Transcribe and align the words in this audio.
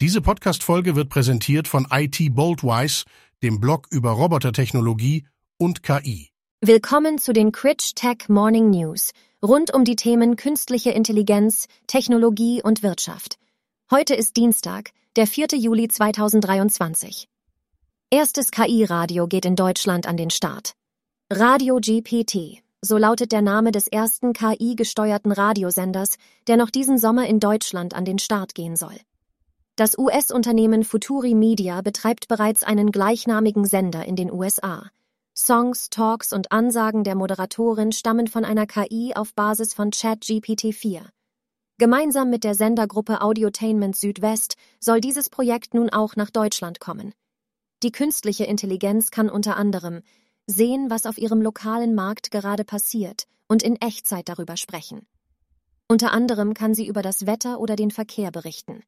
Diese 0.00 0.20
Podcast-Folge 0.20 0.94
wird 0.94 1.08
präsentiert 1.08 1.66
von 1.66 1.88
IT 1.90 2.32
Boldwise, 2.32 3.04
dem 3.42 3.58
Blog 3.58 3.88
über 3.90 4.12
Robotertechnologie 4.12 5.26
und 5.58 5.82
KI. 5.82 6.28
Willkommen 6.60 7.18
zu 7.18 7.32
den 7.32 7.50
Critch 7.50 7.96
Tech 7.96 8.28
Morning 8.28 8.70
News 8.70 9.10
rund 9.44 9.74
um 9.74 9.82
die 9.82 9.96
Themen 9.96 10.36
künstliche 10.36 10.90
Intelligenz, 10.90 11.66
Technologie 11.88 12.62
und 12.62 12.84
Wirtschaft. 12.84 13.38
Heute 13.90 14.14
ist 14.14 14.36
Dienstag, 14.36 14.90
der 15.16 15.26
4. 15.26 15.48
Juli 15.56 15.88
2023. 15.88 17.26
Erstes 18.10 18.52
KI-Radio 18.52 19.26
geht 19.26 19.46
in 19.46 19.56
Deutschland 19.56 20.06
an 20.06 20.16
den 20.16 20.30
Start. 20.30 20.74
Radio 21.28 21.80
GPT, 21.80 22.62
so 22.82 22.98
lautet 22.98 23.32
der 23.32 23.42
Name 23.42 23.72
des 23.72 23.88
ersten 23.88 24.32
KI-gesteuerten 24.32 25.32
Radiosenders, 25.32 26.18
der 26.46 26.56
noch 26.56 26.70
diesen 26.70 26.98
Sommer 26.98 27.26
in 27.26 27.40
Deutschland 27.40 27.94
an 27.94 28.04
den 28.04 28.20
Start 28.20 28.54
gehen 28.54 28.76
soll. 28.76 28.94
Das 29.78 29.96
US-Unternehmen 29.96 30.82
Futuri 30.82 31.36
Media 31.36 31.82
betreibt 31.82 32.26
bereits 32.26 32.64
einen 32.64 32.90
gleichnamigen 32.90 33.64
Sender 33.64 34.04
in 34.06 34.16
den 34.16 34.32
USA. 34.32 34.90
Songs, 35.36 35.88
Talks 35.88 36.32
und 36.32 36.50
Ansagen 36.50 37.04
der 37.04 37.14
Moderatorin 37.14 37.92
stammen 37.92 38.26
von 38.26 38.44
einer 38.44 38.66
KI 38.66 39.12
auf 39.14 39.34
Basis 39.34 39.74
von 39.74 39.92
ChatGPT-4. 39.92 41.02
Gemeinsam 41.78 42.28
mit 42.28 42.42
der 42.42 42.56
Sendergruppe 42.56 43.20
Audiotainment 43.20 43.94
Südwest 43.94 44.56
soll 44.80 45.00
dieses 45.00 45.30
Projekt 45.30 45.74
nun 45.74 45.90
auch 45.90 46.16
nach 46.16 46.30
Deutschland 46.30 46.80
kommen. 46.80 47.14
Die 47.84 47.92
künstliche 47.92 48.46
Intelligenz 48.46 49.12
kann 49.12 49.30
unter 49.30 49.56
anderem 49.56 50.02
sehen, 50.48 50.90
was 50.90 51.06
auf 51.06 51.18
ihrem 51.18 51.40
lokalen 51.40 51.94
Markt 51.94 52.32
gerade 52.32 52.64
passiert 52.64 53.28
und 53.46 53.62
in 53.62 53.76
Echtzeit 53.76 54.28
darüber 54.28 54.56
sprechen. 54.56 55.06
Unter 55.86 56.10
anderem 56.10 56.52
kann 56.52 56.74
sie 56.74 56.88
über 56.88 57.02
das 57.02 57.26
Wetter 57.26 57.60
oder 57.60 57.76
den 57.76 57.92
Verkehr 57.92 58.32
berichten. 58.32 58.82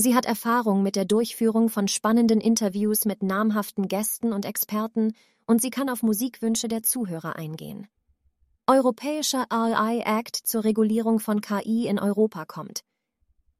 Sie 0.00 0.14
hat 0.14 0.24
Erfahrung 0.24 0.82
mit 0.82 0.96
der 0.96 1.04
Durchführung 1.04 1.68
von 1.68 1.86
spannenden 1.86 2.40
Interviews 2.40 3.04
mit 3.04 3.22
namhaften 3.22 3.86
Gästen 3.86 4.32
und 4.32 4.46
Experten 4.46 5.12
und 5.46 5.60
sie 5.60 5.68
kann 5.68 5.90
auf 5.90 6.02
Musikwünsche 6.02 6.68
der 6.68 6.82
Zuhörer 6.82 7.36
eingehen. 7.36 7.86
Europäischer 8.66 9.46
RI 9.52 10.00
Act 10.00 10.36
zur 10.36 10.64
Regulierung 10.64 11.20
von 11.20 11.42
KI 11.42 11.86
in 11.86 11.98
Europa 11.98 12.46
kommt. 12.46 12.80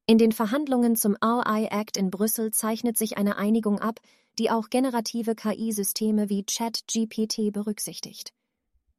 In 0.06 0.16
den 0.16 0.32
Verhandlungen 0.32 0.96
zum 0.96 1.14
RI 1.22 1.66
Act 1.66 1.98
in 1.98 2.10
Brüssel 2.10 2.52
zeichnet 2.52 2.96
sich 2.96 3.18
eine 3.18 3.36
Einigung 3.36 3.78
ab, 3.78 4.00
die 4.38 4.50
auch 4.50 4.70
generative 4.70 5.34
KI-Systeme 5.34 6.30
wie 6.30 6.44
ChatGPT 6.44 7.52
berücksichtigt. 7.52 8.32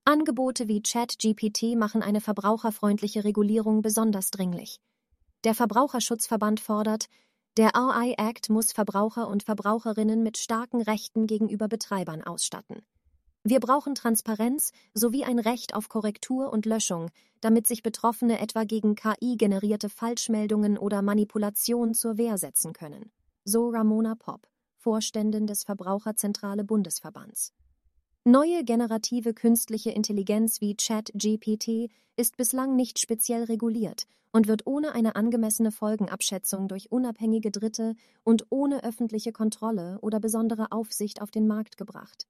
Angebote 0.06 0.68
wie 0.68 0.84
ChatGPT 0.84 1.76
machen 1.76 2.04
eine 2.04 2.22
verbraucherfreundliche 2.22 3.24
Regulierung 3.24 3.82
besonders 3.82 4.30
dringlich. 4.30 4.80
Der 5.44 5.56
Verbraucherschutzverband 5.56 6.60
fordert, 6.60 7.08
der 7.58 7.72
RI 7.76 8.16
Act 8.18 8.50
muss 8.50 8.72
Verbraucher 8.72 9.28
und 9.28 9.44
Verbraucherinnen 9.44 10.24
mit 10.24 10.38
starken 10.38 10.82
Rechten 10.82 11.28
gegenüber 11.28 11.68
Betreibern 11.68 12.22
ausstatten. 12.24 12.82
Wir 13.44 13.60
brauchen 13.60 13.94
Transparenz 13.94 14.72
sowie 14.94 15.26
ein 15.26 15.40
Recht 15.40 15.74
auf 15.74 15.90
Korrektur 15.90 16.54
und 16.54 16.66
Löschung, 16.66 17.10
damit 17.42 17.68
sich 17.68 17.84
Betroffene 17.84 18.40
etwa 18.40 18.64
gegen 18.64 18.96
KI-generierte 18.96 19.90
Falschmeldungen 19.90 20.78
oder 20.78 21.02
Manipulation 21.02 21.94
zur 21.94 22.18
Wehr 22.18 22.38
setzen 22.38 22.72
können. 22.72 23.12
So 23.44 23.70
Ramona 23.70 24.16
Popp, 24.16 24.48
Vorständin 24.78 25.46
des 25.46 25.64
Verbraucherzentrale 25.64 26.64
Bundesverbands. 26.64 27.52
Neue 28.24 28.64
generative 28.64 29.34
künstliche 29.34 29.90
Intelligenz 29.90 30.62
wie 30.62 30.76
ChatGPT 30.76 31.90
ist 32.16 32.38
bislang 32.38 32.76
nicht 32.76 33.00
speziell 33.00 33.46
reguliert 33.46 34.06
und 34.32 34.48
wird 34.48 34.68
ohne 34.68 34.92
eine 34.92 35.16
angemessene 35.16 35.72
Folgenabschätzung 35.72 36.68
durch 36.68 36.92
unabhängige 36.92 37.50
Dritte 37.50 37.96
und 38.24 38.46
ohne 38.52 38.84
öffentliche 38.84 39.32
Kontrolle 39.32 39.98
oder 40.02 40.20
besondere 40.20 40.72
Aufsicht 40.72 41.20
auf 41.20 41.32
den 41.32 41.48
Markt 41.48 41.78
gebracht. 41.78 42.28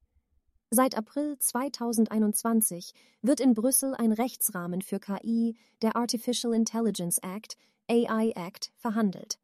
Seit 0.70 0.98
April 0.98 1.38
2021 1.38 2.94
wird 3.22 3.42
in 3.42 3.54
Brüssel 3.54 3.94
ein 3.94 4.14
Rechtsrahmen 4.14 4.82
für 4.82 5.02
KI, 5.02 5.58
der 5.82 5.98
Artificial 5.98 6.54
Intelligence 6.54 7.18
Act, 7.18 7.58
AI 7.90 8.32
Act, 8.38 8.72
verhandelt. 8.78 9.40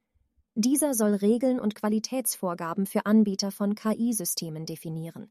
Dieser 0.55 0.93
soll 0.93 1.16
Regeln 1.16 1.59
und 1.59 1.75
Qualitätsvorgaben 1.75 2.85
für 2.85 3.05
Anbieter 3.05 3.51
von 3.51 3.75
KI-Systemen 3.75 4.66
definieren. 4.66 5.29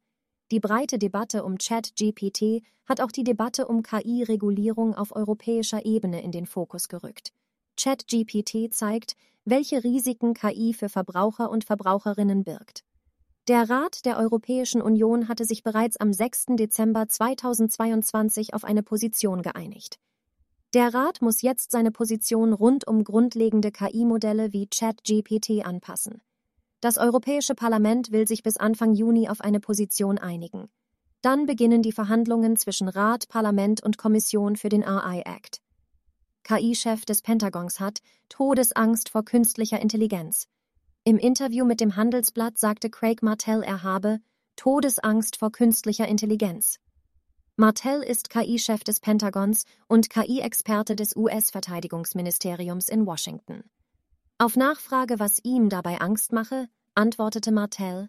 Die 0.52 0.60
breite 0.60 0.98
Debatte 0.98 1.42
um 1.42 1.58
ChatGPT 1.58 2.62
hat 2.86 3.00
auch 3.00 3.10
die 3.10 3.24
Debatte 3.24 3.66
um 3.66 3.82
KI-Regulierung 3.82 4.94
auf 4.94 5.14
europäischer 5.14 5.84
Ebene 5.84 6.22
in 6.22 6.30
den 6.30 6.46
Fokus 6.46 6.88
gerückt. 6.88 7.32
ChatGPT 7.76 8.72
zeigt, 8.72 9.16
welche 9.44 9.82
Risiken 9.82 10.34
KI 10.34 10.72
für 10.72 10.88
Verbraucher 10.88 11.50
und 11.50 11.64
Verbraucherinnen 11.64 12.44
birgt. 12.44 12.84
Der 13.48 13.68
Rat 13.68 14.04
der 14.04 14.18
Europäischen 14.18 14.82
Union 14.82 15.28
hatte 15.28 15.44
sich 15.44 15.64
bereits 15.64 15.96
am 15.96 16.12
6. 16.12 16.46
Dezember 16.50 17.08
2022 17.08 18.54
auf 18.54 18.62
eine 18.62 18.84
Position 18.84 19.42
geeinigt. 19.42 19.98
Der 20.74 20.94
Rat 20.94 21.22
muss 21.22 21.42
jetzt 21.42 21.72
seine 21.72 21.90
Position 21.90 22.52
rund 22.52 22.86
um 22.86 23.02
grundlegende 23.02 23.72
KI-Modelle 23.72 24.52
wie 24.52 24.68
ChatGPT 24.68 25.64
anpassen. 25.64 26.20
Das 26.86 26.98
Europäische 26.98 27.56
Parlament 27.56 28.12
will 28.12 28.28
sich 28.28 28.44
bis 28.44 28.58
Anfang 28.58 28.94
Juni 28.94 29.28
auf 29.28 29.40
eine 29.40 29.58
Position 29.58 30.18
einigen. 30.18 30.68
Dann 31.20 31.44
beginnen 31.44 31.82
die 31.82 31.90
Verhandlungen 31.90 32.56
zwischen 32.56 32.86
Rat, 32.86 33.26
Parlament 33.28 33.82
und 33.82 33.98
Kommission 33.98 34.54
für 34.54 34.68
den 34.68 34.84
AI 34.84 35.22
Act. 35.26 35.60
KI-Chef 36.44 37.04
des 37.04 37.22
Pentagons 37.22 37.80
hat 37.80 38.02
Todesangst 38.28 39.08
vor 39.08 39.24
künstlicher 39.24 39.80
Intelligenz. 39.80 40.46
Im 41.02 41.18
Interview 41.18 41.64
mit 41.64 41.80
dem 41.80 41.96
Handelsblatt 41.96 42.56
sagte 42.56 42.88
Craig 42.88 43.20
Martell, 43.20 43.64
er 43.64 43.82
habe 43.82 44.20
Todesangst 44.54 45.38
vor 45.38 45.50
künstlicher 45.50 46.06
Intelligenz. 46.06 46.78
Martell 47.56 48.00
ist 48.00 48.30
KI-Chef 48.30 48.84
des 48.84 49.00
Pentagons 49.00 49.64
und 49.88 50.08
KI-Experte 50.08 50.94
des 50.94 51.16
US-Verteidigungsministeriums 51.16 52.88
in 52.88 53.06
Washington. 53.06 53.64
Auf 54.38 54.54
Nachfrage, 54.54 55.18
was 55.18 55.40
ihm 55.44 55.70
dabei 55.70 55.98
Angst 55.98 56.30
mache, 56.30 56.68
antwortete 56.96 57.52
Martell, 57.52 58.08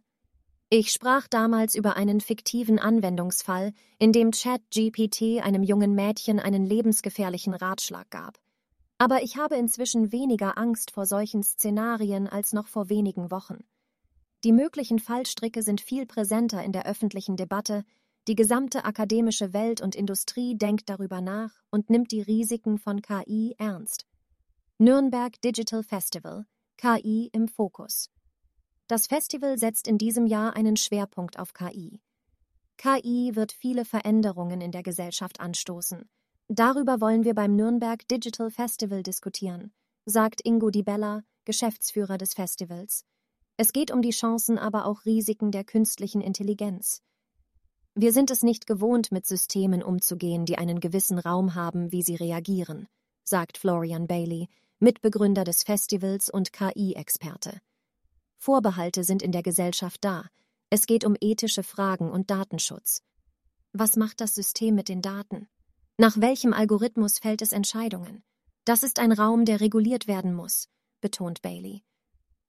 ich 0.69 0.91
sprach 0.91 1.29
damals 1.29 1.75
über 1.75 1.95
einen 1.95 2.19
fiktiven 2.19 2.77
Anwendungsfall, 2.77 3.71
in 3.99 4.11
dem 4.11 4.31
ChatGPT 4.31 5.41
einem 5.41 5.63
jungen 5.63 5.95
Mädchen 5.95 6.41
einen 6.41 6.65
lebensgefährlichen 6.65 7.53
Ratschlag 7.53 8.09
gab. 8.09 8.37
Aber 8.97 9.23
ich 9.23 9.37
habe 9.37 9.55
inzwischen 9.55 10.11
weniger 10.11 10.57
Angst 10.57 10.91
vor 10.91 11.05
solchen 11.05 11.41
Szenarien 11.41 12.27
als 12.27 12.51
noch 12.51 12.67
vor 12.67 12.89
wenigen 12.89 13.31
Wochen. 13.31 13.63
Die 14.43 14.51
möglichen 14.51 14.99
Fallstricke 14.99 15.63
sind 15.63 15.79
viel 15.79 16.05
präsenter 16.05 16.61
in 16.63 16.73
der 16.73 16.85
öffentlichen 16.85 17.37
Debatte, 17.37 17.85
die 18.27 18.35
gesamte 18.35 18.83
akademische 18.83 19.53
Welt 19.53 19.79
und 19.79 19.95
Industrie 19.95 20.57
denkt 20.57 20.89
darüber 20.89 21.21
nach 21.21 21.51
und 21.69 21.89
nimmt 21.89 22.11
die 22.11 22.21
Risiken 22.21 22.77
von 22.77 23.01
KI 23.01 23.55
ernst. 23.57 24.05
Nürnberg 24.79 25.41
Digital 25.41 25.81
Festival 25.81 26.45
KI 26.75 27.29
im 27.31 27.47
Fokus. 27.47 28.09
Das 28.87 29.05
Festival 29.07 29.57
setzt 29.57 29.85
in 29.85 29.97
diesem 29.97 30.27
Jahr 30.27 30.55
einen 30.55 30.77
Schwerpunkt 30.77 31.39
auf 31.39 31.53
KI. 31.53 31.99
KI 32.77 33.31
wird 33.35 33.51
viele 33.51 33.83
Veränderungen 33.83 34.61
in 34.61 34.71
der 34.71 34.81
Gesellschaft 34.81 35.41
anstoßen. 35.41 36.07
Darüber 36.47 37.01
wollen 37.01 37.25
wir 37.25 37.33
beim 37.33 37.57
Nürnberg 37.57 38.07
Digital 38.07 38.49
Festival 38.49 39.03
diskutieren, 39.03 39.73
sagt 40.05 40.39
Ingo 40.45 40.69
Di 40.69 40.83
Bella, 40.83 41.23
Geschäftsführer 41.43 42.17
des 42.17 42.33
Festivals. 42.33 43.03
Es 43.57 43.73
geht 43.73 43.91
um 43.91 44.01
die 44.01 44.11
Chancen, 44.11 44.57
aber 44.57 44.85
auch 44.85 45.03
Risiken 45.03 45.51
der 45.51 45.65
künstlichen 45.65 46.21
Intelligenz. 46.21 47.01
Wir 47.93 48.13
sind 48.13 48.31
es 48.31 48.41
nicht 48.41 48.67
gewohnt, 48.67 49.11
mit 49.11 49.25
Systemen 49.25 49.83
umzugehen, 49.83 50.45
die 50.45 50.57
einen 50.57 50.79
gewissen 50.79 51.19
Raum 51.19 51.55
haben, 51.55 51.91
wie 51.91 52.03
sie 52.03 52.15
reagieren, 52.15 52.87
sagt 53.25 53.57
Florian 53.57 54.07
Bailey, 54.07 54.47
Mitbegründer 54.79 55.43
des 55.43 55.63
Festivals 55.63 56.29
und 56.29 56.53
KI-Experte. 56.53 57.59
Vorbehalte 58.47 59.03
sind 59.03 59.23
in 59.23 59.33
der 59.33 59.43
Gesellschaft 59.43 60.05
da. 60.05 60.29
Es 60.69 60.85
geht 60.85 61.03
um 61.03 61.17
ethische 61.19 61.63
Fragen 61.63 62.09
und 62.09 62.31
Datenschutz. 62.31 63.01
Was 63.73 63.97
macht 63.97 64.21
das 64.21 64.35
System 64.35 64.73
mit 64.73 64.87
den 64.87 65.01
Daten? 65.01 65.49
Nach 65.97 66.15
welchem 66.21 66.53
Algorithmus 66.53 67.19
fällt 67.19 67.41
es 67.41 67.51
Entscheidungen? 67.51 68.23
Das 68.63 68.83
ist 68.83 68.99
ein 68.99 69.11
Raum, 69.11 69.43
der 69.43 69.59
reguliert 69.59 70.07
werden 70.07 70.33
muss, 70.33 70.69
betont 71.01 71.41
Bailey. 71.41 71.83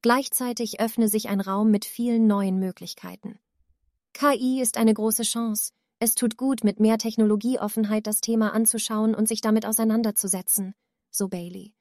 Gleichzeitig 0.00 0.78
öffne 0.78 1.08
sich 1.08 1.30
ein 1.30 1.40
Raum 1.40 1.72
mit 1.72 1.84
vielen 1.84 2.28
neuen 2.28 2.60
Möglichkeiten. 2.60 3.40
KI 4.12 4.60
ist 4.60 4.76
eine 4.76 4.94
große 4.94 5.24
Chance. 5.24 5.72
Es 5.98 6.14
tut 6.14 6.36
gut, 6.36 6.62
mit 6.62 6.78
mehr 6.78 6.98
Technologieoffenheit 6.98 8.06
das 8.06 8.20
Thema 8.20 8.54
anzuschauen 8.54 9.16
und 9.16 9.26
sich 9.26 9.40
damit 9.40 9.66
auseinanderzusetzen, 9.66 10.76
so 11.10 11.26
Bailey. 11.26 11.74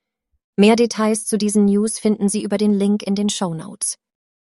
Mehr 0.56 0.76
Details 0.76 1.28
zu 1.28 1.38
diesen 1.38 1.66
News 1.66 2.00
finden 2.00 2.30
Sie 2.30 2.42
über 2.42 2.58
den 2.58 2.74
Link 2.74 3.04
in 3.04 3.14
den 3.14 3.30
Show 3.30 3.54
Notes. 3.54 4.00